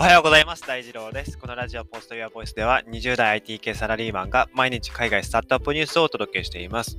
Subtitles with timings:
[0.00, 0.66] おはようございます。
[0.66, 1.36] 大二郎です。
[1.36, 6.98] このラジオポストユアボイスでは20代 IT 系サラリーマンが毎日海外スタートアップニュースをお届けしています。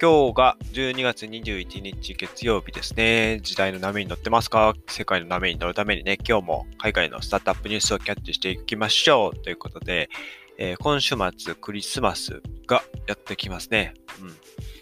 [0.00, 3.38] 今日が12月21日月曜日ですね。
[3.44, 4.74] 時代の波に乗ってますか？
[4.88, 10.10] 世界の波に乗るためにね、今日も海外のスタートアップニュースをキャッチしていきましょうということで、
[10.58, 13.94] えー、今週末クリスマスがやってきますね。
[14.20, 14.34] うん、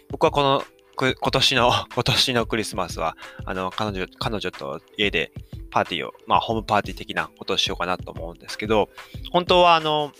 [0.09, 0.63] 僕はこの
[0.95, 3.15] 今年の、 今年のクリスマスは、
[3.45, 5.31] あの、彼女、彼女と家で
[5.71, 8.89] パーティーを、まあ、ホームパーティー的なことをしようかなと思うんですけど、
[9.31, 10.11] 本当は、あの、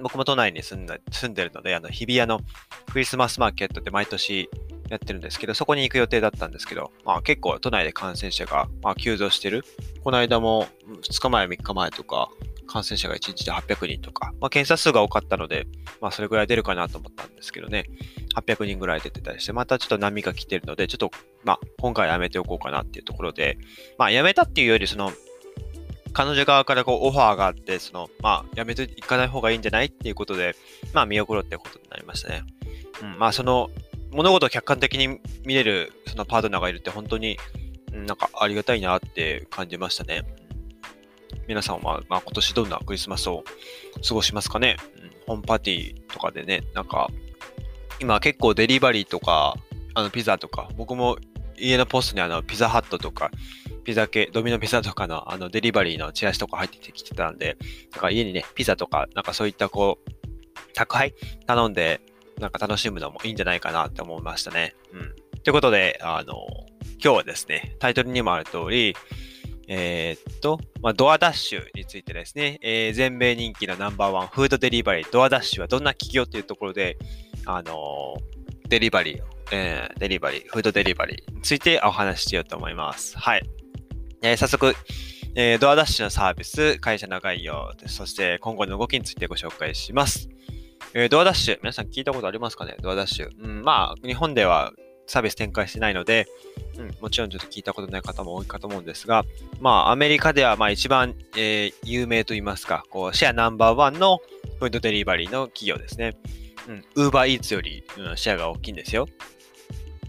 [0.00, 2.40] 僕も都内に住んだ住んでるので、あの、日比谷の
[2.92, 4.48] クリスマスマーケットって毎年
[4.88, 9.64] やってるんですけど、そこに行く予定だったんですけど、まあ結構都内で感染者が、まあ、急増してる。
[10.04, 10.66] この間も
[11.02, 12.30] 2日前、3日前とか、
[12.68, 15.66] 感染者が1日で800人とか、まあ、検査数が多かったので、
[16.00, 17.86] まあ、それぐらい出るかなと思ったんですけどね、
[18.40, 21.10] 800人ぐらい出てたりして、またちょっと波が来てるので、ちょっと、
[21.44, 23.58] まあ、今回やめておこうかなっていうところで、
[23.98, 25.12] まあ、やめたっていうより、その、
[26.12, 30.56] 彼女側からこうオファーがあって、その、まあ、やめていかない方がいいんじゃないっていうことで、
[30.92, 32.42] まあ、見送ろうってことになりましたね。
[33.02, 33.70] うん、まあ、その、
[34.10, 37.38] 物事を客観的に見れる、そのパートナーがいるって本当に、
[37.92, 40.22] なんかありがたいなって感じましたね。
[41.46, 43.44] 皆さんは、まあ、今年どんなクリスマスを
[44.06, 47.08] 過ごしますかね、うん、ホームパーティーとかでね、なんか、
[48.00, 49.54] 今結構デリバリーとか、
[49.94, 51.18] あのピザとか、僕も
[51.56, 53.30] 家のポストにあのピザハットとか、
[53.84, 57.56] ピザ系、ドミノピザとかのあのデリバリーのチラシとか入ってきてたんで、
[57.92, 61.14] なんか家にね、ピザとか、なんかそういったこう、宅配
[61.46, 62.00] 頼んで、
[62.38, 64.74] なんか楽しむのもいいんじゃないかなって思いましたね。
[64.92, 65.14] うん。
[65.42, 66.34] ということで、あの、
[67.02, 68.94] 今日はですね、タイトルにもある通り、
[69.68, 76.96] えー、っと、まあ、ドアダッシュについてですね、えー、全米人気のナンバーワンフードデリバリー、ドアダッシュはどんな企業っていうところで、
[77.50, 78.18] あの、
[78.68, 79.22] デリバリー、
[79.52, 83.18] えー、デリバリー、フードデリバリーについてお話ししようと思います。
[83.18, 83.42] はい。
[84.20, 84.74] えー、早速、
[85.34, 90.28] えー、ドアダッシュのサービス、会社の概要、そして今後の動きについてご紹介します。
[90.92, 92.76] えー、ドアダッシュ、皆さん聞いたことありますかね？
[92.82, 93.30] ドアダッシュ。
[93.42, 94.74] うん、まあ、日本では
[95.06, 96.26] サービス展開してないので、
[96.76, 99.24] うん、もちろんちょっと聞いたことない方も多いかと思うんですが、
[99.58, 104.18] まあ、アメリカではまあ一番、えー、有名といいますか、こう、シェアナンバーワンの
[104.58, 106.16] フードデリバリーの企業ですね。
[106.68, 109.08] うん、ウーバーイーツより、うん、シェアが大きいんですよ。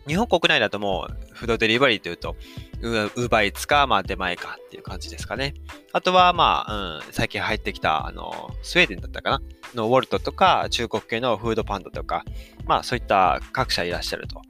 [0.08, 2.36] 日本国内だともう、フードデリバリーというと、
[2.82, 5.54] ウーバーイーツか、まあ、出前かっていう感じですかね。
[5.94, 9.42] あとは、まあ、うん、最近入ってきた、あの、スウェーデンだったかな
[9.76, 12.24] のウォルトとか、中国系のフードパンダとか、
[12.66, 14.42] まあ、そういった各社いらっしゃると。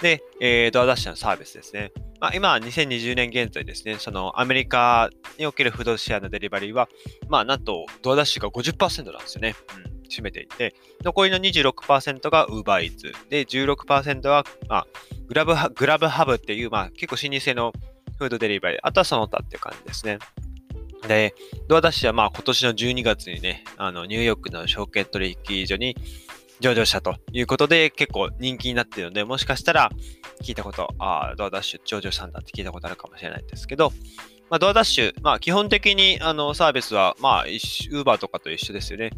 [0.00, 1.90] で、えー、ドアダッシュのサービスですね。
[2.20, 6.88] まあ、今、2020年現在ですね、そのアメリカにおけるフードシェアのデリバリーは、
[7.28, 9.54] まあ、なんとドアダッシュが50%なんですよね。
[9.84, 10.74] うん、占めていて、
[11.04, 13.12] 残りの26%が UberEats。
[13.28, 14.86] で、16%は、まあ、
[15.26, 17.72] グラブグラブハブっていう、まあ、結構老舗の
[18.18, 20.18] フードデリバリー、あとはその他っていう感じですね。
[21.06, 21.34] で、
[21.68, 25.96] ドアダッシュはまあ今年の12月にね、あのニューヨークの証券取引所に
[26.60, 29.90] 上場したということで結構人気になっているので、もしかしたら
[30.42, 33.92] 聞いたこと、ああ、ドアダッシュ上場したんだって聞いたことあるかもしれないんですけど、
[34.50, 39.10] まあ、ドアダッシュ、まあ、基本的にあのサービスは、まあ、ウーバーとかと一緒ですよね。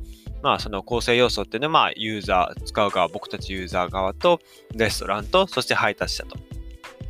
[0.43, 4.41] まあ、その構成要素っていうのは、まあ、ユーザー、使う側、僕たちユーザー側と、
[4.75, 6.37] レストランと、そして配達者と。
[6.37, 6.41] い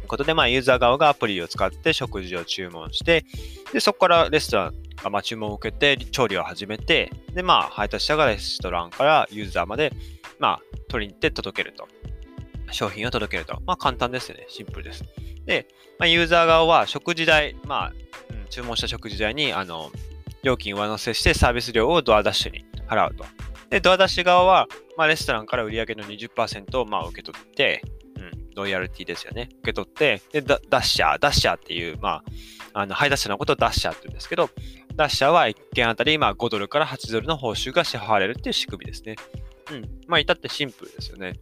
[0.05, 3.25] うことで、まあ、ユーザー側がアプリを使って食事を注文して、
[3.73, 9.93] で、そこからレストランが、まあ、注文を受けて、調理を始めて、で、まあ、配達者がレストランからユーザーまで、
[10.41, 11.89] まあ、取りに行って届けると。
[12.73, 13.61] 商品を届けると。
[13.67, 14.47] まあ、簡単ですよね。
[14.49, 15.05] シンプルです。
[15.47, 15.67] で、
[15.99, 17.93] まあ、ユーザー側は食事代、まあ、
[18.31, 19.91] うん、注文した食事代に、あの、
[20.43, 23.25] 料金上乗せしてサービス料をドアダッシュに払うと。
[23.71, 24.67] で、ドアダッシュ側は、
[24.97, 27.83] まあ、レストランから売り上げの20%をまあ受け取って、
[28.17, 29.49] うん、ロイヤルティですよね。
[29.61, 32.23] 受け取って、で、ダッシャー、ダッシャーっていう、ま
[32.73, 34.51] あ、あの、配達者のことをダッシャーって言うんですけど、
[34.97, 39.17] ダッシャーは1件あたり、まあ、5ドルから8ドルの報酬が支払われるっていう仕組みですね。
[39.71, 39.89] うん。
[40.07, 41.35] まあ、至ってシンプルですよね。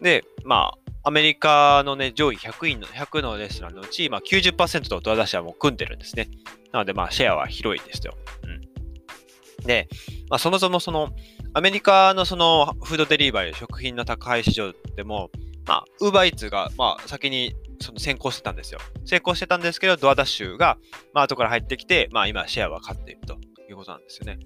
[0.00, 6.28] で、まあ、アメリカのね、上位100位の、100のレストランのうち、まあ90%とドアダッシュはもう組んでるんですね。
[6.72, 8.14] なので、まあ、シェアは広いですよ。
[8.44, 9.64] うん。
[9.64, 9.88] で、
[10.28, 11.10] まあ、そもそもその、
[11.54, 15.30] アメリカのその、フードデリバリー、食品の宅配市場でも、
[15.66, 18.80] まあ、ウーバーイーツが、まあ、先にその先行してたんですよ。
[19.04, 20.78] 先行してたんですけど、ドアダッシュが、
[21.14, 23.38] まあ、後から入ってきて、まあ、今、シェアは勝っていると
[23.68, 24.38] いうことなんですよね。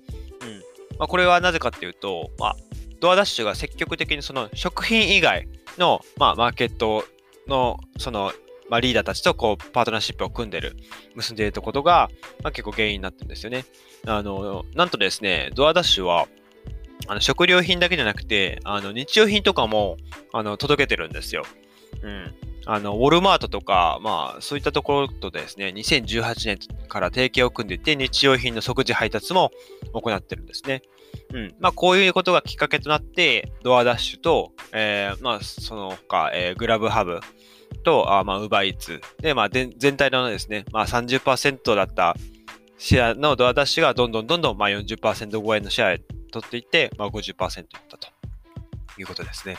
[0.42, 0.98] うん。
[0.98, 2.56] まあ、これはなぜかっていうと、まあ、
[3.00, 5.48] ドアダッシュが積極的にその食品以外
[5.78, 7.04] の、まあ、マーケット
[7.46, 8.32] の、その、
[8.68, 10.76] まあ、リーダーたちとこうパートナーシップを組んでる、
[11.14, 12.10] 結んでいるということが、
[12.42, 13.64] まあ、結構原因になってるんですよね。
[14.06, 16.26] あの、なんとですね、ドアダッシュは、
[17.08, 19.96] あの食料品だけじゃなくて、あの日用品とかも
[20.32, 21.44] あの届けてるんですよ。
[22.02, 22.34] うん。
[22.64, 26.58] あの、ウォルマートとか、まあ、そういったところとですね、2018年
[26.88, 29.50] から提携を組んでいて、日用品の即時配達も
[29.92, 30.82] 行ってるんですね。
[31.32, 31.54] うん。
[31.60, 37.20] まあ、こういうことがきっかけとなって、ドアダッシュと、えー、まあ、その他、えー、グラブハブ
[37.84, 39.00] と、あまあ、ウーバーイーツ。
[39.20, 42.16] で、まあ、全体のですね、まあ30%だった
[42.78, 45.98] シェアのドアダッシュがどんどんどんどん、まあ40%超えのシェアへ
[46.30, 48.08] 取っていって、まあ50%いったと
[48.98, 49.56] いうことですね。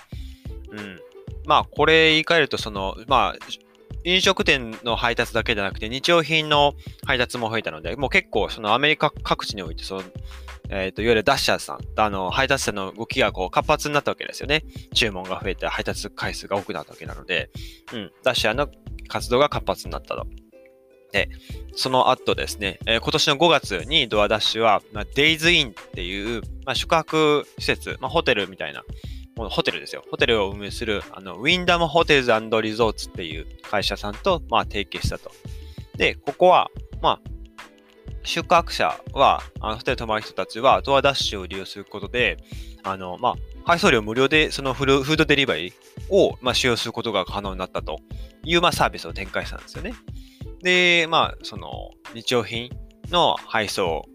[0.71, 0.99] うん。
[1.45, 3.35] まあ、これ言い換えると、その、まあ、
[4.05, 6.73] 飲食店の配達だけじゃなくて、日用品の
[7.05, 10.03] 配達も増えたので、もう結構、そのアメリカ各地において、その、
[10.69, 14.63] えっ、ー、と、いわゆるダッシャーさん、あの、配達者の動きがこう活発になったわけですよね。
[14.93, 17.49] 注文が増えて配達回数が多くなったわけなので、
[17.93, 18.69] うん、ダッシャーの
[19.07, 20.25] 活動が活発になったと。
[21.11, 21.29] で、
[21.75, 28.83] その後ですね、えー、今年の5月にドアダッシュは、まあ、デイズインっていう、まあ、宿泊施設、まあ、ホテルみたいな、
[29.35, 30.03] ホテルですよ。
[30.09, 32.31] ホテルを運営する、あの、ウィンダムホテルズ
[32.61, 35.31] リゾーツっていう会社さんと、まあ、提携したと。
[35.97, 36.69] で、ここは、
[37.01, 37.32] まあ、
[38.23, 42.37] 宿泊者は、あのホテル泊まる人たちは、ドアダッシュを利用することで、
[42.83, 43.35] あの、まあ、
[43.65, 45.73] 配送料無料で、そのフードデリバリー
[46.09, 47.99] を、まあ、使用することが可能になったと
[48.43, 49.93] いう、まあ、サービスを展開したんですよね。
[50.61, 52.69] で、まあ、その、日用品
[53.09, 54.05] の配送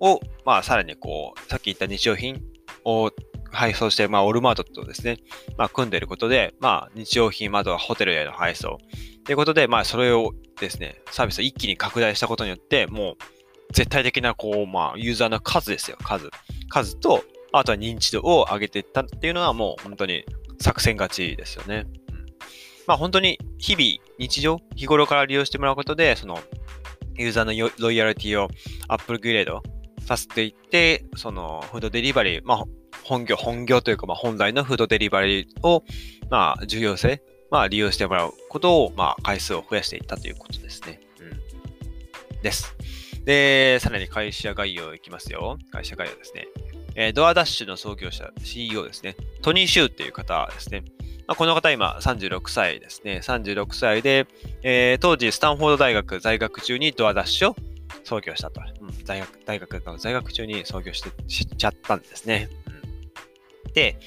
[0.00, 2.42] を、まあ、さらにこう、さっき言った日用品
[2.84, 3.10] を
[3.50, 5.18] 配送して、まあ、オルマートとですね、
[5.56, 8.78] まあ、組んでいることで、まあ、日用品、またはホテルへの配送。
[9.24, 13.16] ということで、まあ、それをですね、サービスを一気に拡大したことによって、もう、
[13.72, 16.30] 絶対的な、こう、まあ、ユーザーの数ですよ、数。
[16.68, 20.24] 数と、あとは認知度を上げていったっていうのは、もう、本当に
[20.60, 21.86] 作戦勝ちですよね。
[22.10, 22.26] うん、
[22.86, 26.38] まあ、本当に、日々、日常、日頃から利用してもらうことで、その、
[27.16, 28.48] ユーザーのロイヤリティを
[28.88, 29.62] アップグレード
[30.06, 32.64] させていって、その、フードデリバリー、まあ、
[33.04, 35.84] 本業、本業というか、まあ、本来のフードデリバリーを、
[36.30, 41.00] まあ、重要性、まあ、利用してもらうことを、まあ、回数を増やしていったということですね。
[41.20, 42.42] うん。
[42.42, 42.74] です。
[43.24, 45.58] で、さらに会社概要いきますよ。
[45.70, 46.48] 会社概要ですね。
[46.94, 49.16] えー、ドアダッシュの創業者、CEO ですね。
[49.42, 50.84] トニー・シューっていう方ですね。
[51.26, 53.20] まあ、この方今36歳ですね。
[53.22, 54.26] 36歳で、
[54.62, 57.56] えー、当時スタンフォード大学在学中にドアダッシュを
[58.04, 58.60] 創業したと。
[58.80, 62.48] うん、大学、大学の在学中に創業してしちゃったんですね。
[62.66, 62.70] うん
[63.74, 63.98] で、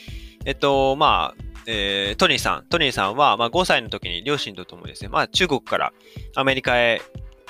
[0.45, 5.93] えっと、まあ、えー、トニーさん、トニーさんは、まあ、5歳の時に両親と共にですね、まあ、中国から
[6.35, 7.01] アメリカへ、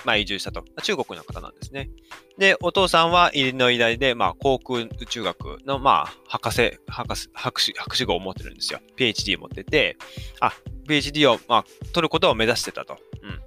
[0.06, 0.64] まあ、移住したと。
[0.82, 1.90] 中国の方なんですね。
[2.38, 8.80] で、お父さんはイリノイ大で、まあ、航空宇宙学の、まあ、博士、博士、博士、博士号を持ってるんですよ。
[8.98, 9.98] PhD 持ってて、
[10.40, 10.54] あ、
[10.88, 12.98] PhD を、まあ、取ることを目指してたと。
[13.22, 13.40] うん。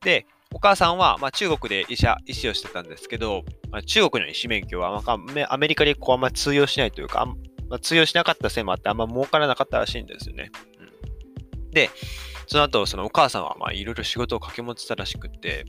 [0.00, 7.26] で、お母さんは、まあ、中国で医者、医師をしてたんですけど、まあ、中国の医師免許は、まあ、アメリカにこうあんま通用しないというか、
[7.68, 10.50] まあ、通用しなかったせいもあってあんま儲からなかったらしいんですよね。
[11.70, 11.90] で、
[12.46, 15.66] その後、そのお母さんはまあいろいろ仕事を掛け持ちしたらしくって、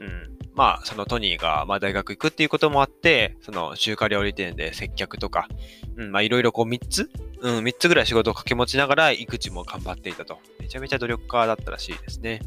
[0.00, 5.48] うん、まあそのトニーがまあ大学行くっていうこともあって、その中華料理店で接客とか、
[5.96, 7.10] うん、まあいろいろこう3つ、
[7.40, 10.38] うん、3つぐらい仕事を掛け持ちながら育児も頑張っていたと。
[10.60, 12.40] めちゃめちゃ努力家だったらしいですね。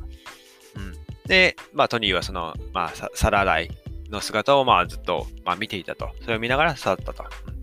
[0.76, 0.94] うん、
[1.28, 3.70] で、まあトニーはその、まあ皿洗い
[4.10, 6.12] の姿をまあずっと、まあ、見ていたと。
[6.22, 7.26] それを見ながら育ったと。
[7.48, 7.62] うん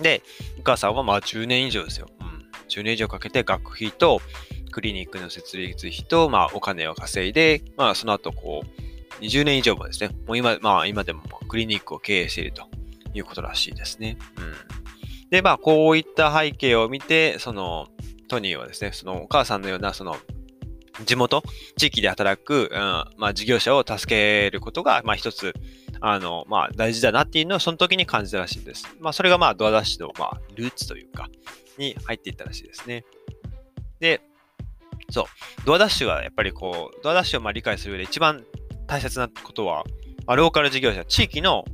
[0.00, 0.22] で、
[0.58, 2.08] お母さんはまあ10年以上ですよ。
[2.20, 2.48] うん。
[2.68, 4.20] 10年以上かけて学費と
[4.70, 12.68] クリニックの設立費と、まあ、お金を稼いで、まあ、その後こう、20年以上もですね、もう今、まあ、今でもクリニックを経営していると
[13.14, 14.16] いうことらしいですね。
[14.38, 14.54] うん。
[15.30, 17.88] で、まあ、こういった背景を見て、その、
[18.28, 20.16] トニーはですね、そのお母さんのような、その、
[21.04, 21.42] 地元、
[21.76, 22.78] 地域で働く、うん、
[23.16, 25.54] まあ、事業者を助けることが、まあ、一つ、
[26.00, 28.84] あの、まあ、大事だなっていうのをその時に感じたらしいです。
[29.00, 31.28] まあ、それがまあ、ドアダッシュの、まあ、ルーツというか、
[31.78, 33.04] に入っていったらしいですね。
[34.00, 34.20] で、
[35.10, 35.24] そう、
[35.64, 38.44] ドアダッシュはやっぱりこう、ドアダッシュをまあ理解する上で一番
[38.86, 39.84] 大切なことは、
[40.26, 41.64] まあ、ローカル事業者、地域の、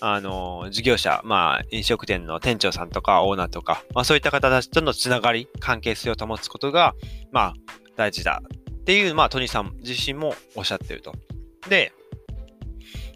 [0.00, 6.94] あの、事業者、まあ、飲食店の店長さんとかオーナーとか、まあ、そういった方たちとのつながり、関係性を保つことが、
[7.32, 7.54] まあ、
[7.96, 11.12] 大事だっていう、まあ、トニーさん自身もおっしゃってると。
[11.68, 11.92] で、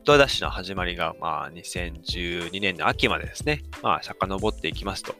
[0.04, 5.14] ドアダッシュの始まりが、まあ、2012年の秋までですね、まあ、遡っていきますと。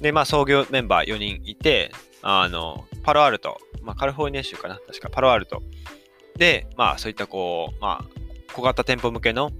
[0.00, 1.90] で、まあ、創業メンバー4人いて、
[2.22, 5.62] あの、パロアルト、まあ、カリフォルニア州かな確かパロアルト。
[6.36, 9.50] で、まあ、そういったこう、まあ、小型店舗向けの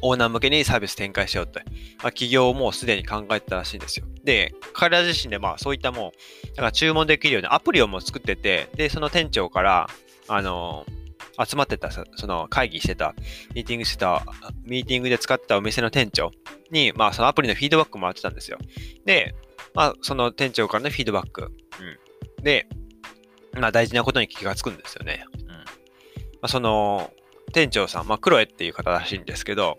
[0.00, 1.68] オーナー向けにサービス展開しようと、まあ、
[2.04, 4.06] 企業もすでに考えてたらしいんですよ。
[4.24, 9.90] で、彼ら自身でまあそういったもう、だから注文できるようなアプリをもう作ってて、で、その店長から、
[10.28, 10.86] あの
[11.46, 13.14] 集まってた、その会議してた、
[13.54, 14.24] ミーティングしてた、
[14.64, 16.30] ミーティングで使ってたお店の店長
[16.70, 18.56] に、まあそのアプリのフィードバックもらってたんですよ。
[19.04, 19.34] で、
[19.74, 21.42] まあその店長からのフィードバック。
[21.42, 22.03] うん。
[22.44, 22.68] で、
[23.58, 25.24] まあ大事なことに気がつくんですよね。
[25.32, 25.48] うん。
[25.48, 25.62] ま
[26.42, 27.10] あ、その、
[27.52, 29.76] 店長さん、まあ、クロエっていう方らしいんですけど、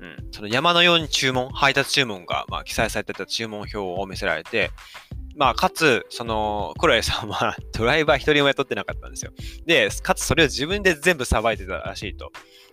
[0.00, 4.70] うん、その山のように注文、配達注文が、まあ、記載されてた注文表を見せられて、
[5.36, 9.32] まあ、かつ、その、クロエさんは ドライバー一人も雇ってなかったんですよ。
[9.64, 12.32] で、かつそれを自分で全部さばいてたらしいと。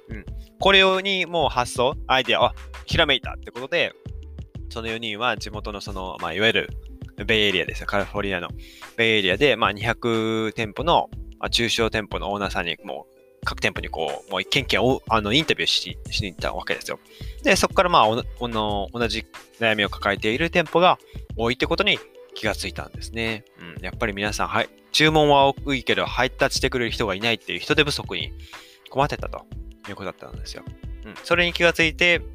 [0.10, 0.26] うん。
[0.60, 2.54] これにもう発想、アイデア、あ、
[2.86, 3.94] ひらめいたってことで、
[4.70, 6.70] その4人は地元のその、まあ、いわゆる
[7.26, 7.88] ベイエリアですよ。
[7.88, 8.50] カリフォルニアの
[8.98, 11.10] ベイエリアで、まあ、200店舗の、
[11.40, 17.00] まあ、中小店舗のオーナーさんにもう各店舗にこう、もう一軒一軒あのインタビューししに行ったわけですよ。
[17.44, 19.26] で、そこからまあおの同じ
[19.60, 20.98] 悩みを抱えている店舗が
[21.36, 22.00] 多いってことに
[22.36, 23.46] 気がついたんですね。
[23.78, 28.34] うん、やっぱり皆さん、はい、注文は多いけど配達してくれる人がいないっていう人手不足に
[28.90, 29.46] 困ってたと
[29.88, 30.64] いうことだったんですよ。
[31.06, 32.26] うん、それに気がついて、うん、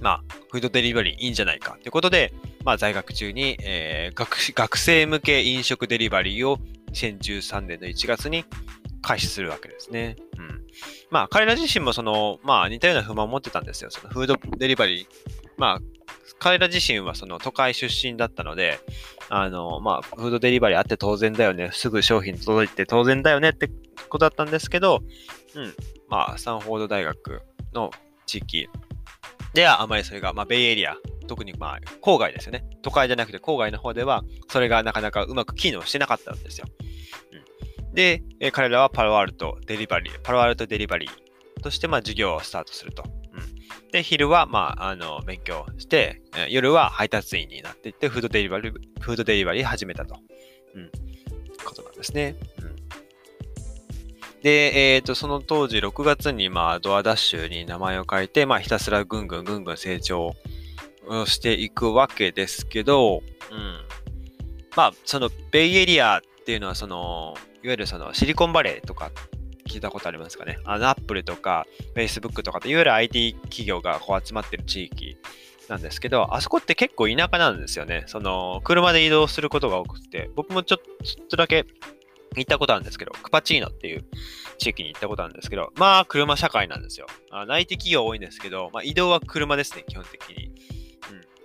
[0.00, 2.32] まあ、フードデリバリーいいんじゃないかということで、
[2.64, 6.58] まあ、在学中に、えー、学学生向け飲食デリバリーを
[6.92, 8.44] 2013年の1月に
[9.02, 10.16] 開始するわけですね。
[10.38, 10.62] うん。
[11.10, 13.90] まあ、彼ら自身もその、まあ、似たような不満を持ってたんですよ。
[13.90, 15.06] そのフードデリバリー。
[15.56, 15.80] まあ、
[16.38, 18.78] 彼ら自身はその都会出身だったので、
[19.28, 21.70] あの、まあ、フードデリバリーあって当然だよね。
[21.72, 23.70] すぐ商品届いて当然だよねって
[24.08, 25.02] ことだったんですけど、
[25.54, 25.74] うん。
[26.08, 27.90] まあ、サンフォード大学の
[28.26, 28.68] 地域
[29.54, 30.96] ではあまりそれが、まあ、ベイエリア、
[31.30, 32.64] 特にまあ、郊外ですよね。
[32.82, 36.66] 都会じゃなくて郊外の方では、それがなかなかうまく機能してなかったんですよ。
[37.94, 43.04] で、え彼らはパロアルトデリバリー、パロアルトデリバリーとして、まあ、授業をスタートすると。
[43.04, 50.16] うん、で、昼は、まあ、あの、勉強して、え夜は配達員になっていって、フードデリバリー、フードデリバリー始めたと。
[50.74, 50.90] うん、
[51.64, 52.34] ことなんですね。
[54.42, 60.34] で、えっ、ー、と、その当時6月に、まあ、ドアダッシュに名前を変えて、まあ、ひたすらぐんぐんぐんぐん成長
[61.26, 63.80] していくわけですけど、うん。
[64.76, 69.10] まあ、その、ベイエリアっていうのは、その、いわゆるそのシリコンバレーとか
[69.68, 70.58] 聞いたことありますかね？
[70.64, 75.16] あの、アップルとか、Facebook とかいわゆる IT 企業がこう集まってる地域
[75.68, 78.04] なんですけど、あそこって結構田舎なんですよね。
[78.06, 81.66] その、車で移動することが多くて、僕もちょっとだけ
[82.36, 84.04] 行ったことあるんですけど、クパチーノっていう
[84.58, 87.06] 地域に行ったことあるんですけど、まあ、車社会なんですよ。
[87.30, 90.50] あ内地企業多いんですけど、まあ、移動は車ですね、基本的に。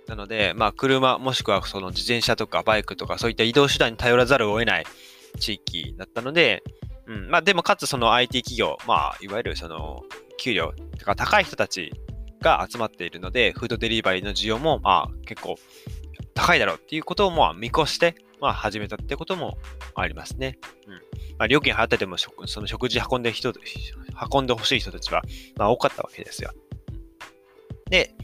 [0.08, 4.84] なので、まあ、車、もしくはその自転車とかバイクとか、そういった移動手段に頼らざるを得ない
[5.38, 6.62] 地域だったので、
[7.06, 10.02] うん、まあでもかつその IT 企業、まあいわゆるその
[10.38, 11.92] 給料とか高い人たち
[12.40, 15.56] が集まっているので、フードデリバリーの需要もまあ結構
[16.34, 19.56] 高いだろうっていうことをまあ見越して、まあ始めたってことも
[19.94, 20.58] ありますね。
[20.86, 20.94] うん。
[21.38, 23.52] まあ料金払っててもその食事運んで人、
[24.32, 25.22] 運んでほしい人たちは
[25.56, 26.50] まあ多かったわけですよ。
[27.88, 28.14] で、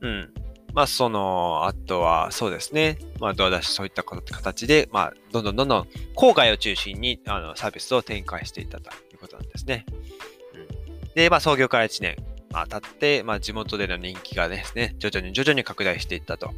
[0.00, 0.34] うん。
[0.74, 2.98] まあ、その、あとは、そうですね。
[3.20, 9.86] まあ、ドアダッシュ、そういった形で、まあ、どんどんどんどん、郊外を中心に、あの、サービスを展開していたということなんですね。
[10.52, 12.16] うん、で、まあ、創業から1年、
[12.50, 16.50] まあ、経って、まあ、地元での人気がですね、徐々に徐々に拡大していったと。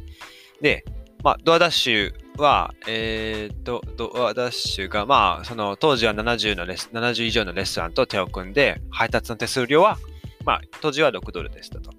[0.61, 0.83] で、
[1.23, 9.99] まあ、ドアダッシュは、えっ、と、ドアダッシュが、まあ、その、当時は70のレス、70以上のレストランと手を組んで、配達の手数料は、
[10.43, 11.91] まあ、当時は6ドルでしたと。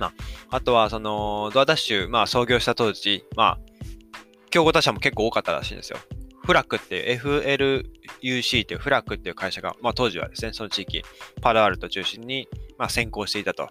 [0.00, 0.06] ま
[0.50, 3.58] あ、あとは、その、ドアダッシュ、まあ、創業した当時、まあ、
[4.50, 5.98] 競合他社も結構多かったらしいんですよ。
[6.44, 11.04] フラックっていう FLUC っていうフラックっていう会社が、まあ、当時はですね、その地域、
[11.40, 13.68] パラアルト中心に、まあ、先行していたと。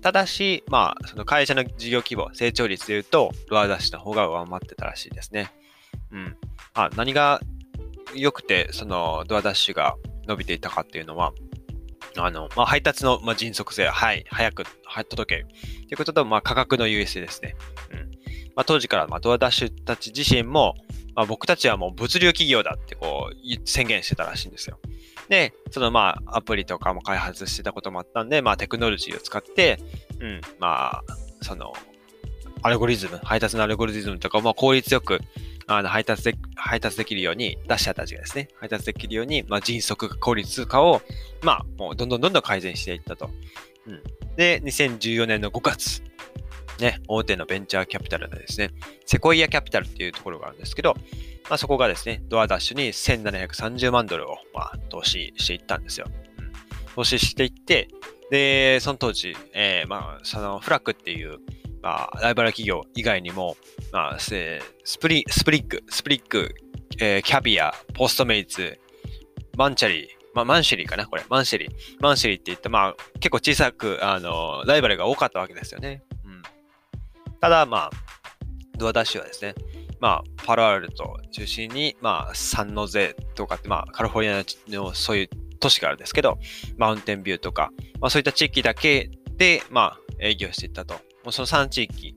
[0.00, 5.52] ただし、まあ、その会社の事業規模、成長率でいうと、ドアダッシュの方が上回ってたらしいですね。
[6.10, 6.36] うん。
[6.74, 7.40] あ、何が
[8.14, 11.32] 良くて、そのドアダッシュが伸びていたかっていうのは、
[12.16, 14.64] あの、まあ、配達の、まあ、迅速性、はい、早く、
[15.08, 15.46] 届ける。
[15.46, 17.54] ということと、まあ、価格の優位性ですね。
[17.92, 17.98] うん。
[18.54, 20.74] まあ、当時から、まあ、ドアダッシュたち自身も、
[21.14, 24.78] まあ、僕たちはもう物流企業だってこう宣言してたらしいんですよ。
[25.28, 29.78] で、そのまあアプリとかも開発してたこともあったんで、まあテクノロジーを使って、
[30.20, 31.72] うん、まあ、その、
[32.62, 35.20] アルゴリズム、配達のアルゴリズムとかも効率よく
[35.76, 41.02] あの配達で、配達できるように、ダッシャーたちがですね、配達できるように、まあ、迅速効率化を、
[41.42, 43.30] まあ、もうどんどんどんどん改善していったと。
[43.86, 44.02] うん。
[44.36, 46.02] で、2014年の5月、
[46.80, 48.70] ね、大手のベンチャーキャピタルでですね、
[49.06, 50.94] セコイアキャピタルっていうところがあるんですけど、
[51.48, 56.06] まあ、そこがですね、 DoorDash に1730万ドルを、まあ、投資していったんですよ。
[56.38, 56.52] うん、
[56.94, 57.88] 投資していって、
[58.30, 61.38] で、その当時、えー、まあ、そのフラッグっていう、
[61.82, 63.56] まあ、ライバル企業以外にも、
[63.92, 64.30] まあ、ス
[65.00, 66.54] プリ Sprig、Sprig、
[67.00, 71.24] えー、 Caviar、Postmates、Munchery、まあ、マンシェリーかなこれ。
[71.28, 71.70] マンシェリー。
[72.00, 76.02] マンシェリーって言った、まあ、結構小さく、あの、ライバルが多かったわけですよね。
[76.24, 76.42] うん。
[77.40, 77.90] ただ、まあ、
[78.78, 79.54] ドアダッシュはですね、
[80.00, 84.44] まあ、パロアルト中心に、まあ、サンノゼとかって、まあ、カリフォルニア
[84.80, 85.28] のそういう
[85.60, 86.38] 都市があるんですけど、
[86.78, 87.70] マウンテンビューとか、
[88.00, 90.94] まあ、そういった地域だけで、まあ、営業していったと。
[91.24, 92.16] もうその3地域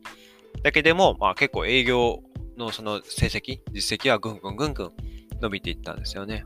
[0.64, 2.24] だけでも、まあ、結構営業
[2.58, 4.92] のその成績、実績はぐんぐんぐんぐん
[5.42, 6.46] 伸びていったんですよね。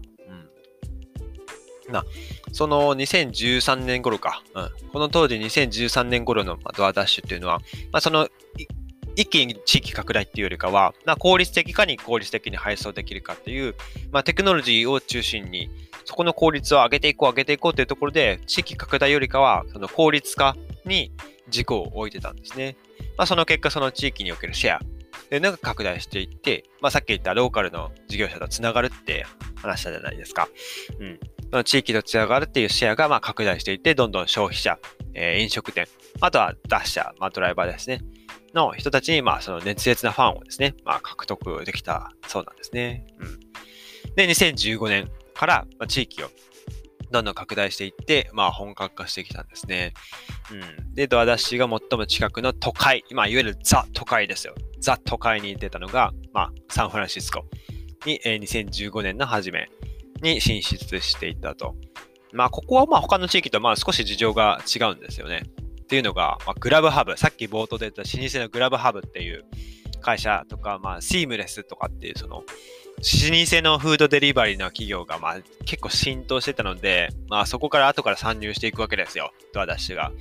[1.87, 1.93] うん。
[1.93, 2.05] まあ、
[2.51, 7.59] その2013年頃か、うん、この当時2013年頃のドアダッシュっていうのは、
[7.91, 8.27] まあ、その
[9.15, 13.75] 一気に地域拡大っていうよりかは、まあ、効率的かに効率的に配送できるかっていう、
[14.11, 15.69] まあ、テクノロジーを中心に、
[16.05, 21.11] そこの効率を上げていこう、上げていこうというところで、地域拡大よりかは、その効率化に
[21.49, 22.75] 軸を置いてたんですね。
[23.17, 24.79] まあ、その結果、その地域におけるシェアっ
[25.29, 29.25] ていうのが拡大していって、まあ、さっき言ったローカルの事業者とつながるって
[29.55, 30.47] 話したじゃないですか。
[30.99, 31.19] うん。
[31.51, 34.77] その地域とつながるっていうシェアがま拡大していって、どんどん消費者、
[35.13, 35.87] えー、飲食店、
[36.21, 38.01] あとはダッシャー、まあ、ドライバーですね。
[38.53, 43.05] の人たちに、まあ、その熱烈なファンをですね、まあ、獲得できたそうなんですね。
[43.19, 43.39] うん。
[44.15, 46.29] で、2015年から、ま、地域を
[47.11, 49.93] どんどん拡大していって、まあ、本格化してきたんですね。
[50.51, 50.93] うん。
[50.93, 54.53] で、ドアダッシュが最も近くの都会、まあ、いわゆるザ都会ですよ。
[54.79, 57.45] ザ都会に出たのが、まあ、サンフランシスコ
[58.05, 59.69] に、えー、2015年の初め
[60.21, 61.75] に進出していったと。
[62.31, 65.43] まあ、ここはまあ他の地域とまあ少し事情が違うんですよね。
[65.81, 69.45] っていうのが、まあ、グラブハブ、さっき冒頭で言った老舗のグラブハブっていう
[70.01, 72.43] 会社とか、まあ、シームレスとかっていう、その、
[72.99, 80.11] 老舗のフードデリバリーの企業が、まあ、結構浸透してたので、まあ、そこから後から参入していくわけですよ、ドアダッシュが。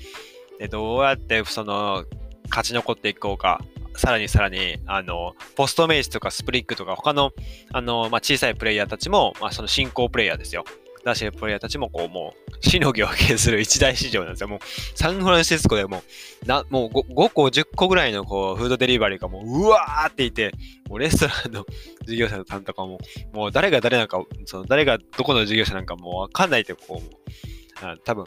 [0.58, 2.04] で、どうやって、その、
[2.48, 3.60] 勝ち残っていこうか、
[3.96, 7.32] さらにさらに、あの、ポストメイジとかスプリックとか、他の、
[7.72, 10.64] あの、まあ、小さいプレイヤーたちも、まあ、その新興プレイヤーですよ。
[11.04, 14.48] 出してるプレイヤーたちも、こう、もう、しのぎを削る一大市場なんですよ。
[14.48, 14.58] もう、
[14.94, 16.02] サンフランシスコでも
[16.44, 20.52] う、な、もう 5, 5個、10個ぐらいの、こう、フードデリバリーがもう、うわーっていて、
[20.88, 21.66] もうレストランの
[22.06, 22.98] 事業者さんとかも、
[23.32, 28.24] もう誰が誰なんか、その誰がどこの事業者なんかもうわかんないってこう、あ多分、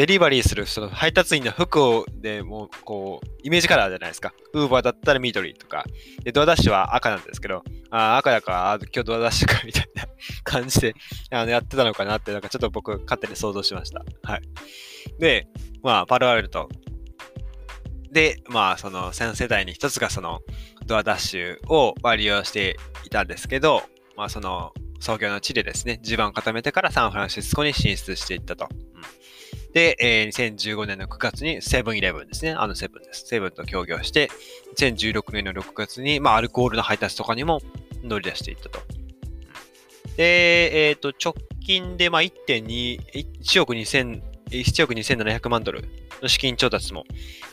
[0.00, 4.32] デリバリーするその配達員の服をでもうこうイメージカラーじゃないですか。
[4.54, 5.84] ウーバーだったら緑とか。
[6.24, 10.06] で、ドアダッシュは赤なんですけど、あ赤だから今日ドアダッシュかみたいな
[10.42, 10.94] 感じで
[11.30, 14.02] あのやってたのかなって、なんかちょっと僕勝手に想像しました。
[14.22, 14.42] はい。
[15.18, 15.48] で、
[15.82, 16.70] まあ、パルアルト。
[18.10, 20.40] で、まあ、その1000世代に一つがその
[20.86, 23.82] ドアダッシュを利用していたんですけど、
[24.16, 28.66] まあ、その創業の地でですね、地盤を固めてからサンフランシスコに進出していったと。
[28.94, 29.19] うん
[29.72, 32.52] で、えー、2015年の9月にセブンイレブンですね。
[32.52, 33.26] あのセブンです。
[33.26, 34.28] セブンと協業して、
[34.76, 37.60] 2016年の6月に、まあ、アルコールの配達とかにも
[38.02, 38.80] 乗り出していったと。
[40.16, 43.00] で、えっ、ー、と、直近で、まあ、1.2、
[43.40, 45.84] 1億2000、1億2700万ドル
[46.20, 47.04] の資金調達も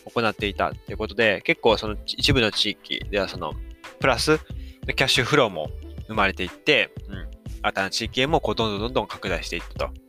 [0.06, 3.54] 行っていたということで、結構その一部の地域ではその、
[4.00, 5.70] プラス、キャッシュフローも
[6.08, 7.28] 生まれていって、うん、
[7.62, 10.07] 新たな地域へもこうどんどんどんどん拡大していったと。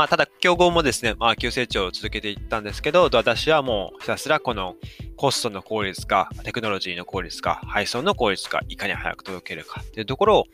[0.00, 4.76] まあ、ただ、競合もですね、まあ、急成長を続けていったんですけど、私はもうひたすらこの
[5.18, 10.44] コストの効率化、テクノロジーの効率化、配送の効率化、いかに早く届けるかというところを、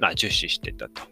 [0.00, 1.02] まあ、重視していったと。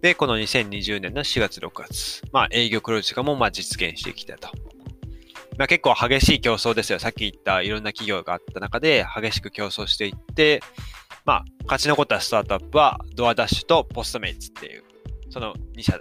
[0.00, 4.48] で、この2020年の4月、6月、まあ、営業黒字化もまあ実現してきたと。
[5.58, 6.98] まあ、結構激しい競争ですよ。
[6.98, 10.62] さっき言ったいろんな企業があった中で激しく競争していって、
[11.26, 14.84] まあ、勝ち残ったスタートアップはドアダッシュとポストメイツっていう、
[15.28, 16.00] その2社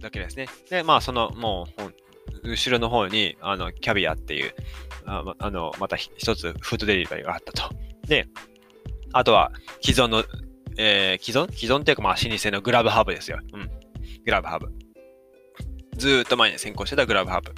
[0.00, 0.48] だけですね。
[0.70, 1.66] で、まあ、その、も
[2.44, 4.54] う、後ろの方に、あの、キャビアっていう、
[5.06, 7.74] ああの、また一つフードデリバリーがあったと。
[8.06, 8.26] で、
[9.12, 10.24] あとは、既存の、
[10.76, 11.50] えー、既存？
[11.52, 13.38] 既存っていうか、まあ、老舗のグラブハブですよ。
[13.52, 13.70] うん。
[14.24, 14.68] グラブハブ。
[15.96, 17.52] ずっと前に先行してたグラブハブ。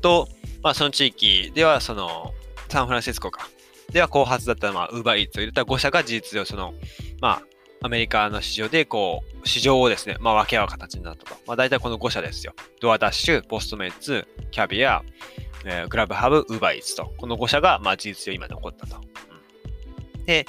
[0.00, 0.28] と、
[0.62, 2.32] まあ、その地域では、その、
[2.68, 3.48] サンフランシスコか。
[3.92, 6.74] では、後発だったまあ、ウーバーイーツを入れた5社が事実上、その、
[7.20, 7.42] まあ、
[7.84, 11.36] アメリカの市場で、こう、市場をですね、まあ、分け合う形になったと。
[11.46, 12.54] まあ、大体この5社ですよ。
[12.80, 15.02] ドアダッシュ、ポストメッツ、キャビア、
[15.66, 17.12] えー、グラブハブ、ウーバーイーツと。
[17.18, 18.96] この5社が、まあ、事実上今残ったと。
[18.96, 20.46] うん、で、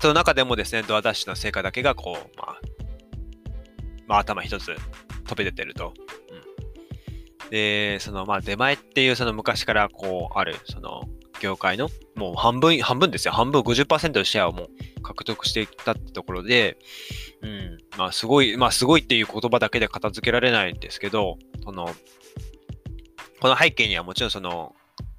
[0.00, 2.60] その中でもですね、ドアダッシュの成果だけが、こう、まあ、
[4.06, 4.74] まあ、頭一つ
[5.26, 5.92] 飛び出てると。
[7.50, 11.02] で、その、まあ、出前っていう、その昔からこう、ある、その、
[11.40, 13.32] 業界のもう半分、半分ですよ。
[13.32, 14.64] 半分50%のシェアをも
[14.98, 16.78] う獲得していったってところで、
[17.42, 21.88] うん、まあすごい、まあすごいっていう言葉だけで片付けられないんですけど、その、
[23.40, 24.74] この背景にはもちろんその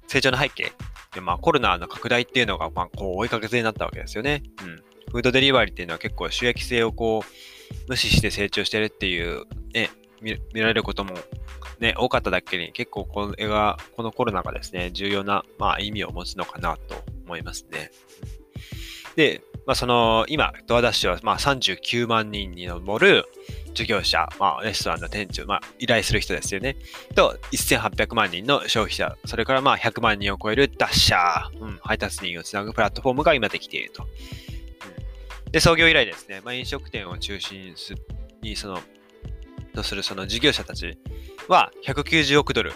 [0.06, 0.72] 成長の背景、
[1.14, 4.42] でまあコロナの拡大っていうのが、まあこう追いかけずになったわけですよね。
[4.62, 4.76] うん。
[5.10, 9.90] フードデリバリーっていうのは結構収益性をこう無視して成長してるっていうね、
[10.20, 11.14] 見られることも
[11.80, 17.90] ね、多かっただけに結構これが、このコロナがですね、重要な、まあ、意味を持つのかなと思いますね。
[19.16, 23.24] で、まあ、その、今、ドアダッシュは、まあ、39万人に上る
[23.74, 26.76] 事業者、まあ、レストランの店長、まあ、依頼する人ですよね。
[27.14, 34.06] と、1800万人の消費者、それからまあ、100万人を超えるダッシャー、うん、配達人をつなぐプラットフォームが今できていると。
[35.50, 37.74] で、創業以来ですね、まあ、飲食店を中心
[38.42, 38.80] に、その、
[39.70, 40.98] とするその事業者たち
[41.48, 42.72] は190億ドル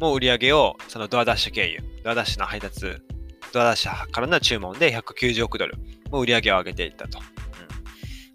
[0.00, 2.96] も売り上げをそのドアダッシュ経由、ドアダッシュの配達、
[3.52, 5.74] ドアダッシュからの注文で190億ドル
[6.10, 7.18] も売り上げを上げていったと。
[7.18, 7.24] うん、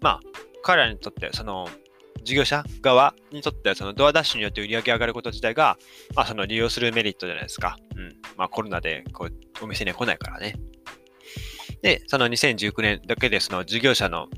[0.00, 0.20] まあ、
[0.62, 1.68] 彼らにとってその
[2.24, 5.76] 事業者側にとってはそのドアダッシュによって売り上げ上がること自体が、
[6.14, 7.76] まあ、その利用するメリットじゃないですか。
[7.96, 8.16] うん。
[8.36, 10.56] まあコロナでこうお店に来ないからね。
[11.82, 14.28] で、その2019年だけでその事業者の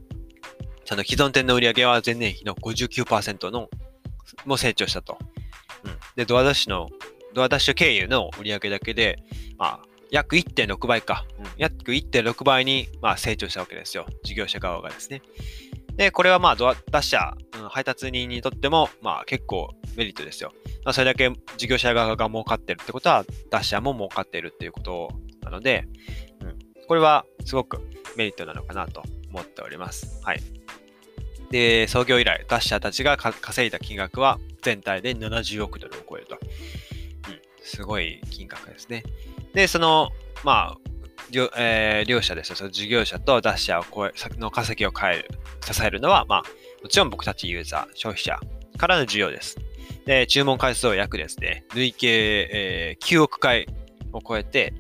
[0.87, 3.69] その既存店の売り上げは前年比の59%の
[4.45, 5.19] も成長したと。
[5.85, 5.97] うん。
[6.15, 6.89] で、ドアダッシュの、
[7.35, 9.19] ドアダッシュ経由の売り上げだけで、
[9.59, 11.25] まあ、約1.6倍か。
[11.39, 14.07] うん、約1.6倍に、まあ、成長したわけですよ。
[14.23, 15.23] 事業者側がですね。
[15.97, 20.53] で、これはまあ、ドアダッシャー、うん、配達人にとっても、まあ結構メリットですよ。
[20.85, 25.09] まあ、それだけ事業者側が儲かってるってことは、ダッシャーも儲かっているっていうこと
[25.43, 25.89] なので、
[26.43, 27.81] うん、これはすごく
[28.17, 30.21] メリットなのかなと思っております。
[30.23, 30.41] はい。
[31.51, 36.37] で、創業以来、ダッシャーたちが稼いだ金額は全体で70億ドルを超えると。
[36.37, 39.05] うん、すごい金額ですね。
[39.55, 40.11] で、その、
[40.45, 40.79] まあ、
[41.31, 42.57] 両,、えー、両者ですよ。
[42.57, 45.29] その事業者とダッシャーを超えの稼ぎを変える、
[45.61, 46.43] 支えるのは、まあ、
[46.83, 48.39] もちろん僕たちユーザー、消費者
[48.77, 49.57] からの需要です。
[50.05, 52.09] で、注文回数を約ですね、累計、
[52.53, 53.67] えー、9億回
[54.13, 54.73] を超えて、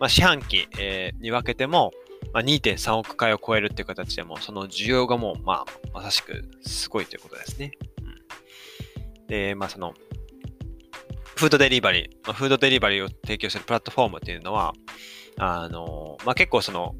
[0.00, 1.92] まあ、四半期、えー、に分けても、
[2.32, 7.72] まあ、2.3億回を超えるっていう形でも、その需要がもう、まあ、まさしくすごいということですね。
[9.18, 9.94] うん、で、まあ、その、
[11.36, 14.72] フードデリバリー、まあ、フードデリバリーを提供するプラットフォームっていうのは、
[15.38, 16.94] あの、まあ、結構その、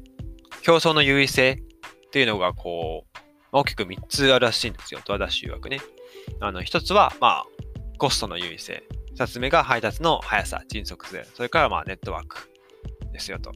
[0.63, 3.19] 競争の優位性っていうのが、こう、
[3.51, 5.01] 大きく3つあるらしいんですよ。
[5.05, 5.79] ドアダッシュ曰くね。
[6.39, 7.45] あの、1つは、まあ、
[7.97, 8.83] コストの優位性。
[9.15, 11.25] 2つ目が配達の速さ、迅速性。
[11.35, 12.49] それから、まあ、ネットワーク
[13.11, 13.51] ですよと。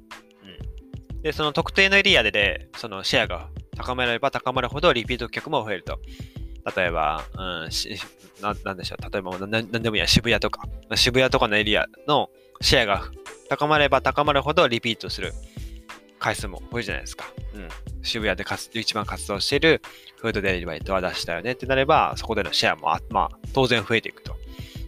[1.27, 5.99] で、その特定のエリアでで、そのシェアが高めれば高まるほどリピート客も増えると。
[6.73, 7.99] 例えば、うん、し
[8.41, 9.11] ななんでしょう。
[9.11, 10.61] 例えばな、なんでもいいや、渋谷とか。
[10.95, 12.29] 渋谷とかのエリアの
[12.61, 13.03] シェアが
[13.49, 15.33] 高まれば高まるほどリピートする
[16.17, 17.25] 回数も多いじゃないですか。
[17.55, 17.67] うん。
[18.03, 18.45] 渋谷で
[18.79, 19.81] 一番活動している
[20.21, 24.37] フードデリバリーとは出したよねってなれば、そこでのシェアもあまあ、当然増えていくと。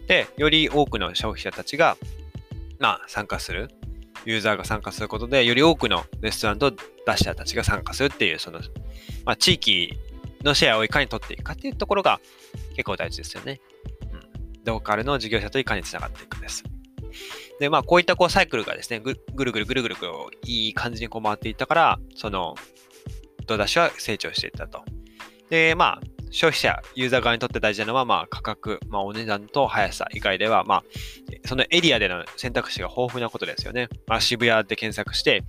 [0.06, 1.98] で、より多くの消費者たちが、
[2.78, 3.68] まあ、参加する。
[4.24, 6.72] ユーザーが参加することで、より多くのレストランと
[7.06, 8.60] ダッシャーたちが参加するっていう、その、
[9.24, 9.98] まあ、地域
[10.44, 12.20] のシェアをいかに取っていくかっていうところが
[12.76, 13.60] 結構大事ですよね。
[14.12, 14.64] うん。
[14.64, 16.64] ローカルの事業者といかにつながっていくんです。
[17.58, 19.96] で、まあ、こういったこうサイクルがですね、ぐぐるぐるぐるぐる
[20.44, 22.54] いい感じにこう回っていったから、その、
[23.46, 24.84] ドダッシュは成長していったと。
[25.50, 26.00] で、まあ、
[26.30, 30.84] 消費者、ユーザー側にとって大事なのは、まあ、価格、まあ、お値段と速さ以外では、まあ、
[31.44, 33.88] そのエリアでの選択肢が豊富なことですよね。
[34.06, 35.44] まあ、渋谷で検索して、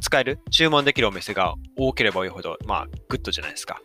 [0.00, 3.80] 使える、注文できるお店が多ければ多いほど、まあ、グッドじゃないですか。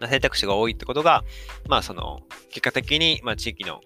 [0.00, 1.24] うん、選択肢が多いってことが、
[1.68, 3.80] まあ、その、結果的に、まあ、地域の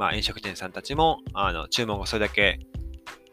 [0.00, 2.58] まあ、飲食店さんたちも、あの、注文がそれだけ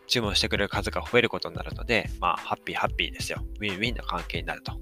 [0.07, 3.41] 注文してくれる数が増えることになるので、まあ、ハッピーハッピーですよ。
[3.61, 4.73] ウィンウィンな関係になると。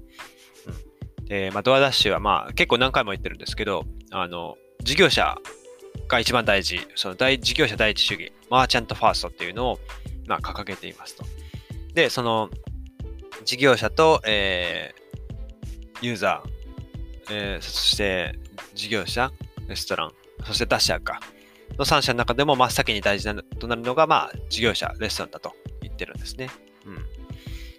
[1.26, 5.36] で、まあ、 DoorDash は、まあ、結構何回も言ってるんですけど、あの、事業者
[6.08, 9.78] が一番大事、その大事業者第一主義、 merchant first っていうのを、
[10.26, 11.24] まあ、掲げていますと。
[11.94, 12.50] で、その、
[13.44, 16.50] 事業者と、えー、ユーザー、
[17.30, 18.38] えー、そして
[18.74, 19.32] 事業者、
[19.68, 20.12] レストラン、
[20.44, 21.20] そして Dasher か。
[21.78, 26.48] の3社の中でも真っ先に大事なとなるのが、まあ、事業者、レストランだと言ってるんですね。
[26.86, 26.94] うん。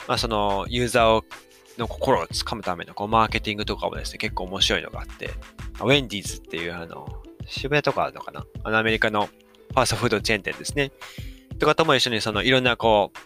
[0.08, 1.24] まあ、その、ユーザーを
[1.78, 5.32] の心をつかむためのこうマーケティングとかもですね、結構面白いのがあって、
[5.82, 7.08] ウェンディーズっていう、あの、
[7.46, 8.46] 渋谷とかあるのかな？
[8.64, 10.92] あの、アメリカのファーストフードチェーン店ですね。
[11.60, 13.18] とかとも一緒に、その、いろんなこう、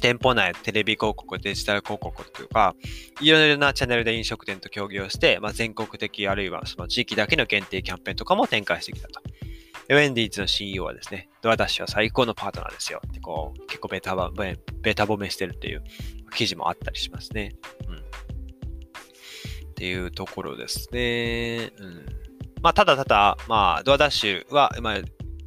[0.00, 2.74] 店舗内、テレビ広告、デジタル広告とか、
[3.20, 9.20] いろいろなチャンネルで飲食店と協業して、まあ、全国的あるいはその地域だけの限定キャンペーンとかも展開してきたと。
[9.88, 14.16] ウェンディーズの CEO はですね、ドアダッシュは最高のパートナーですよってこう、結構ベタ
[14.82, 15.84] ベタ褒めしてるっていう
[16.34, 17.54] 記事もあったりしますね。
[17.88, 17.96] うん。
[17.96, 21.72] っていうところですね。
[21.78, 22.06] うん。
[22.62, 24.96] まあ、ただただ、まあ、ドアダッシュは、まあ、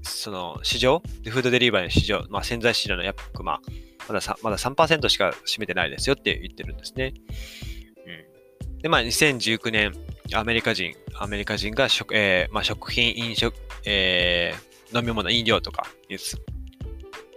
[0.04, 3.62] その市場、フードデリバリーの市場、まあ、潜在市場の約、まあ、
[4.08, 4.14] ま
[4.52, 7.14] だ 3%, しか占めてないですよって言ってるんですね。
[8.82, 9.94] で、まあ、2019年、
[10.34, 16.20] アメリカ人、アメリカ人が食,、えーまあ、食品、飲食、えー、飲み物、飲料とかいう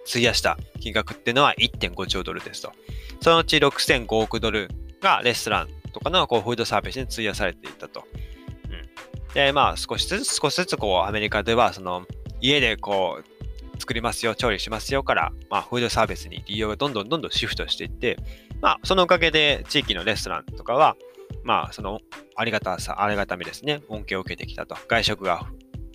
[0.09, 2.73] 費やした金額っていうのは1.5兆ドルですと。
[3.21, 4.69] そのうち6005億ドル
[5.01, 8.05] がレストランとかのこうフードサービスに費やされていたと。
[8.15, 12.07] うん、で、まあ少しずつ少しずつこうアメリカではその
[12.41, 18.19] 家でこう作りますよ、調理しますよから、まあ、フードサービスに利用がどんどんどんどんシフトしていって、
[18.61, 20.97] まあ、そのおかげで地域のレストランとかは、
[21.45, 22.01] まあ、その
[22.37, 24.77] ありがたさ、ありがたみですね、恩恵を受けてきたと。
[24.89, 25.47] 外食が、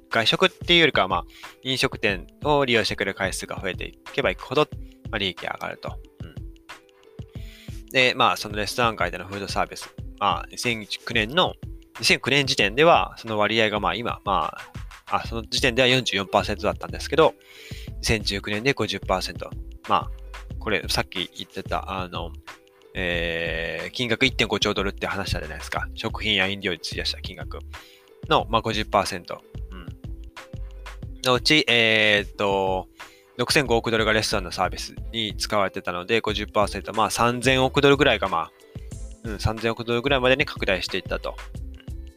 [0.09, 1.25] 外食っていうよりかは、まあ、
[1.63, 4.67] 飲食店を利用してくれる回数が増えていけばいくほど、
[5.09, 5.95] まあ、利益が上がると。
[6.23, 11.53] うん、で、まあ、そのレストラン界でのフードサービス、まあ、2009年の、
[11.95, 17.33] 2009年時点では、その割合がまあ今、まあ、あその時点では44%だったんですけど、
[18.03, 19.49] 2019年で50%。
[19.87, 20.11] まあ、
[20.59, 22.31] これ、さっき言ってた、あの、
[22.97, 25.87] えー、金額1.5兆ドルって話したじゃないですか。
[25.93, 27.59] 食品や飲料に費やした金額
[28.29, 29.37] の、まあ、50%。
[29.71, 29.85] うん。
[31.23, 32.87] のうち、えー、っと、
[33.37, 38.51] 6005億ドルがレストランのサービスに使われてたので50%、まあ3000億ドルぐらいがまあ、
[39.25, 41.35] うん、3000億ドルぐらいまでに拡大していったと。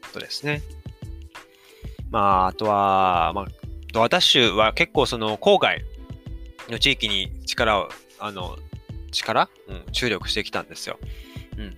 [0.08, 0.62] ことですね。
[2.10, 3.46] まあ、あとは、まあ、
[3.92, 5.84] ドアダッシュは結構その郊外
[6.68, 7.88] の地域に力を、
[8.18, 8.56] あの、
[9.10, 10.98] 力、うん、注力してきたんですよ。
[11.56, 11.76] うん。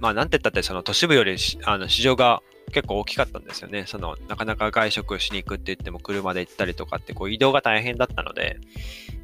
[0.00, 3.84] まあ、なんて言ったってその都市部よりあの市場が結構大きかったんですよね。
[3.86, 8.58] その、なかなか外食しに行くって言っても車で行ったりとかって、こう移動が大変だったので、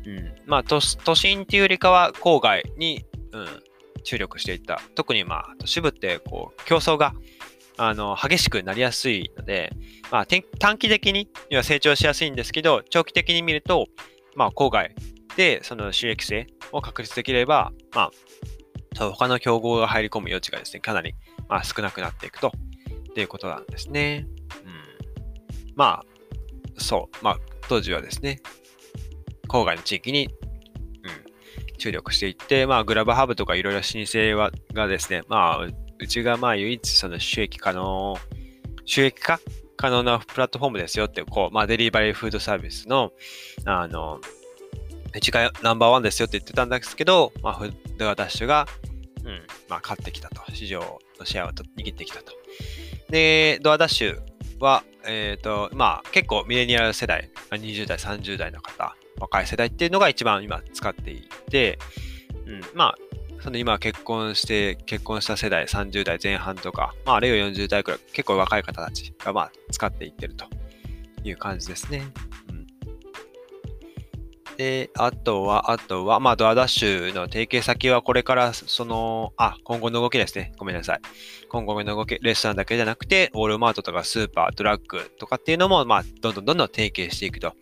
[0.07, 0.35] うん。
[0.47, 3.47] まあ都、都心っていうよりかは郊外に、うん、
[4.03, 4.81] 注力していった。
[4.95, 7.15] 特にまあ、都市部って、こう、競争が、
[7.77, 9.73] あの、激しくなりやすいので、
[10.11, 13.87] まあ、短期的には成長しやすいんですけど、長期的に見ると、
[14.37, 14.95] まあ、郊外
[15.37, 18.11] で、その収益性を確立できれば、ま
[18.97, 21.15] あ、他の競合が入り込む余地がですね、かなり、
[21.49, 22.53] まあ、少なくなっていくと、
[23.11, 24.27] っていうことなんですね。
[24.65, 25.75] うん。
[25.75, 26.05] まあ、
[26.77, 27.25] そう。
[27.25, 28.41] まあ、当時はですね、
[29.49, 35.69] 郊外の地域に、うん、注力していって、まあ、グラブハブとかいろいろ申請はがですね、まあ、
[35.99, 38.17] うちがまあ唯一その収益可能、
[38.85, 39.39] 収益化
[39.77, 43.13] 可能なプラットフォームですよって、こう、まあ、デリバリーフードサービスの、
[43.65, 44.21] あの、
[45.15, 48.67] うちがナンバーワンですよって言ってたんですけど、まあ、フードダッシュが、
[49.25, 50.43] うん、まあ、勝ってきたと。
[50.53, 52.33] 市場のシェアを握ってきたと。
[53.11, 54.21] で、ドアダッシュ
[54.59, 61.79] は、えっ、ー、と、まあ、結構ミレニアル世代、20代、30代の方、若い世代っていうのが一番今使っていて、
[62.47, 62.95] うん、まあ、
[63.41, 70.47] その今結婚して、結婚した世代30代前半とか、まあ、あるいは40代くらい、結構若い方たちがまあ使っていってると
[71.23, 72.03] いう感じですね。
[74.57, 80.53] で、あとは、あとは、まあ、ドアダッシュの提携先はこれから、その、あ、今後の動きですね。
[80.59, 81.01] ごめんなさい。
[81.49, 87.55] 今後の動き、レストランだけじゃなくて、ウォールマートとかスーパー、ドラッグとかっていうのも、まあ、どんどんどんどん提携していくと。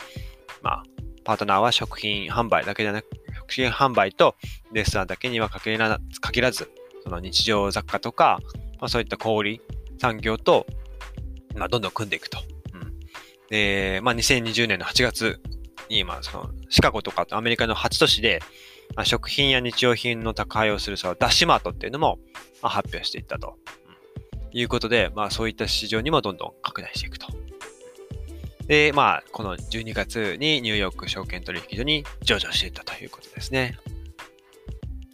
[0.62, 0.82] まあ、
[1.24, 3.08] パートナーは食品販売だけじゃなく
[3.42, 4.34] 食品販売と
[4.72, 6.70] レストランだけには限ららず、
[7.04, 8.40] その日常雑貨とか、
[8.80, 9.60] まあ、そういった小売
[9.98, 10.66] 産業と、
[11.56, 12.38] まあ、どんどん組んでいくと。
[12.74, 13.00] うん、
[13.48, 15.40] で、まあ、2020年の8月
[15.92, 18.40] に、今、そのシカゴとかアメリカの8都市で、
[18.96, 22.18] まあ、食品や日用品の宅配をするそのダッシュマートっていうのも、
[22.62, 23.56] まあ、発表していったと、
[24.52, 27.28] うん、いうことで、まあ、そういった市場にもどんどん拡大していくと。
[28.66, 33.78] で、まあ、この12月にニューヨーク証券取引所に上場していったということですね。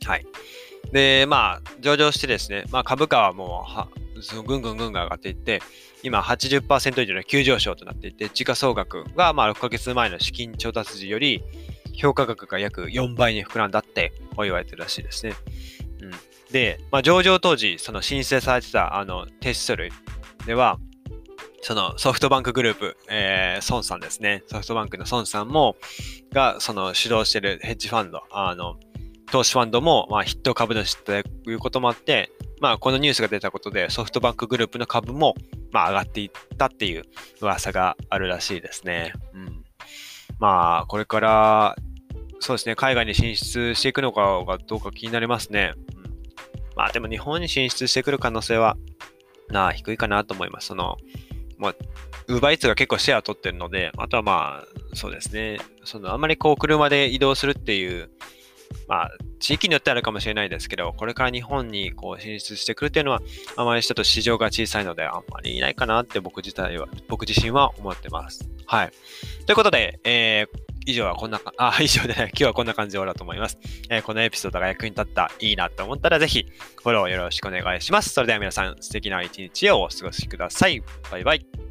[0.04, 0.26] はい。
[0.92, 3.88] で、まあ、上場してですね、まあ、株価はもうは、
[4.46, 5.60] ぐんぐんぐんぐん上がっていって、
[6.02, 11.42] 今80%以上の急上昇となっていて、時価総額がまあ6ヶ月前の資金調達時より、
[11.94, 15.34] 評価額が約4倍に膨らんだって言われてるらしいですね。
[16.00, 16.11] うん、
[16.52, 19.90] で、まあ、上場当時、その申請されてたあの提出書類
[20.46, 20.78] では、
[21.62, 24.44] そのソフトバンクグループ、えー、孫さんですね。
[24.46, 25.76] ソフトバンクの孫さんも、
[26.32, 28.76] が、その主導してるヘッジファンド、あの、
[29.30, 32.30] 投資ファンドも、まあ、筆頭株主ということもあって、
[32.61, 35.34] まあ、このニュースが出たことで、ソフトバンクグループの株も、
[35.70, 37.04] まあ、上がっていったっていう
[37.40, 39.12] 噂があるらしいですね。
[39.35, 39.64] うん。
[40.38, 41.76] まあ、これから、
[42.40, 45.74] そうですね、海外に進出していくのかがどうか気になりますね。
[45.94, 46.04] うん、
[46.76, 48.76] まあ、でも日本に進出してくる可能性は、
[49.48, 50.68] なあ、低いかなと思います。
[50.68, 50.96] その、
[51.59, 51.74] まあ、
[52.28, 58.11] ウーバーイーツが結構シェア取ってるので、あとはまあ、そうですね、そのあんまりこう車で移動するっていう、
[58.88, 63.20] まあ、地域によってあるかもしれないですけど、これから日本にこう進出してくるっていうのは、
[63.57, 68.48] あまりちょっと市場が小さいので、あんまりいないかなって僕自体は、僕自身は思ってます。
[68.66, 68.92] はい。
[69.46, 73.59] ということで、えー、以上はこんな、あ、 以上で、ね、今日はこんな感じで終わろうと思います。
[73.90, 76.46] えー、このエピソードが役に立った、いいなと思ったら、ぜひ、
[76.83, 78.11] フォローよろしくお願いします。
[78.11, 80.83] それでは皆さん、素敵な一日をお過ごしください。
[81.11, 81.67] バイバイ。